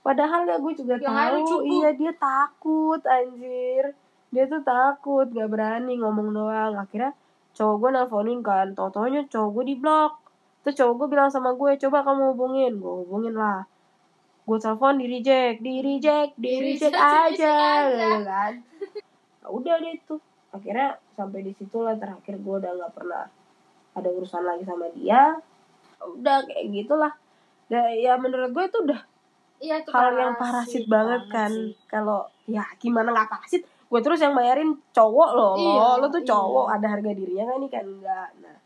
[0.00, 3.96] Padahal ya gue juga tahu, iya dia takut anjir.
[4.28, 6.76] Dia tuh takut, gak berani ngomong doang.
[6.76, 7.16] Akhirnya
[7.52, 10.12] cowok gue nelponin kan, tau-taunya cowok gue di blok.
[10.64, 12.72] Terus cowok gue bilang sama gue, coba kamu hubungin.
[12.80, 13.68] Gue hubungin lah.
[14.48, 17.56] Gue telepon di reject, di reject, di reject aja,
[17.88, 18.52] gitu kan.
[19.44, 20.20] Nah, udah deh tuh.
[20.52, 23.28] Akhirnya sampai di situ lah terakhir gue udah nggak pernah
[23.94, 25.36] ada urusan lagi sama dia.
[26.00, 27.12] Udah kayak gitulah.
[27.68, 29.00] Ya, ya menurut gue itu udah
[29.64, 31.52] iya itu hal yang parasit banget kan
[31.88, 36.28] kalau ya gimana nggak parasit gue terus yang bayarin cowok loh Iya, lo tuh iya.
[36.28, 38.56] cowok ada harga dirinya kan ini kan enggak nah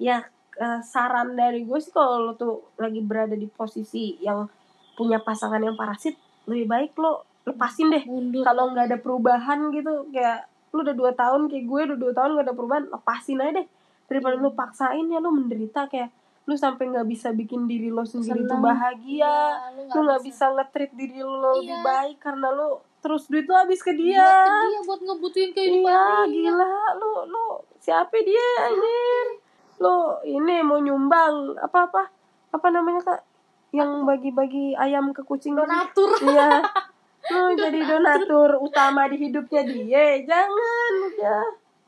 [0.00, 0.18] ya
[0.60, 4.44] eh, saran dari gue sih kalau lo tuh lagi berada di posisi yang
[4.92, 6.12] punya pasangan yang parasit
[6.44, 8.04] lebih baik lo lepasin deh.
[8.44, 12.30] Kalau nggak ada perubahan gitu kayak lu udah dua tahun kayak gue udah dua tahun
[12.38, 13.66] gak ada perubahan lepasin aja deh.
[14.06, 16.12] Daripada lu paksain ya lu menderita kayak
[16.44, 19.56] lu sampai nggak bisa bikin diri lo sendiri tuh bahagia.
[19.72, 20.50] Iya, lu nggak bisa.
[20.50, 21.84] nge-treat diri lo lebih Iya.
[21.86, 22.68] baik karena lu
[23.00, 24.20] terus duit lu habis ke dia.
[24.20, 26.72] Buat ke dia buat ngebutuhin kehidupan iya gila.
[27.00, 27.44] Lu lu
[27.80, 29.39] siapa dia anjir
[29.80, 32.02] lu ini mau nyumbang apa apa
[32.52, 33.20] apa namanya kak?
[33.70, 35.64] Yang bagi-bagi ayam ke kucing gitu.
[35.64, 36.10] donatur.
[36.20, 36.60] Iya.
[37.32, 38.50] Lu jadi donatur.
[38.60, 40.20] utama di hidupnya dia.
[40.26, 41.44] Jangan udah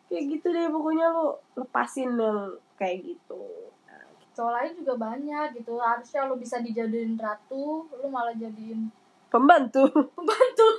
[0.09, 3.43] kayak gitu deh pokoknya lu lepasin yang kayak gitu.
[4.33, 5.77] Cowok lain juga banyak gitu.
[5.77, 8.89] Harusnya lo bisa dijadiin ratu lo malah jadiin
[9.33, 9.83] pembantu.
[10.13, 10.67] Pembantu.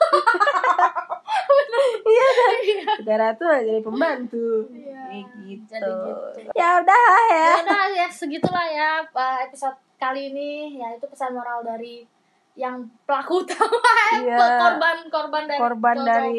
[2.04, 2.54] Iya kan?
[3.02, 4.70] Negara tuh jadi pembantu.
[4.70, 5.74] Iya, kayak gitu.
[5.74, 5.92] jadi
[6.38, 6.52] gitu.
[6.54, 7.48] ya udah ya.
[7.50, 8.89] Ya udah ya segitulah ya
[9.48, 10.78] episode kali ini.
[10.78, 12.06] Ya itu pesan moral dari
[12.54, 13.82] yang pelaku utama
[14.13, 14.38] Iya.
[14.38, 16.38] korban korban dari korban cowok dari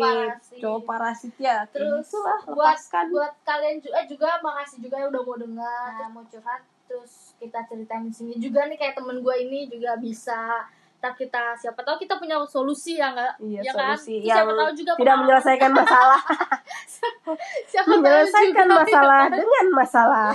[0.62, 1.66] cowok parasit ya.
[1.74, 3.04] Terus gitulah, buat lepaskan.
[3.10, 5.90] buat kalian juga juga makasih juga yang udah mau dengar.
[5.98, 6.62] Nah, mau curhat.
[6.86, 10.68] Terus kita ceritain di sini juga nih kayak temen gue ini juga bisa
[11.04, 13.92] kita kita siapa tahu kita punya solusi ya enggak Iya, ya kan?
[13.92, 14.14] solusi.
[14.24, 16.20] Yang siapa tahu juga tidak menyelesaikan masalah.
[17.70, 19.36] Siapa tahu menyelesaikan juga, masalah ya kan?
[19.36, 20.30] dengan masalah.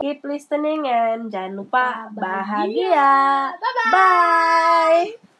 [0.00, 2.88] Keep listening and jangan lupa Bahagia.
[2.88, 3.12] bahagia.
[3.60, 3.92] Bye-bye.
[5.12, 5.33] bye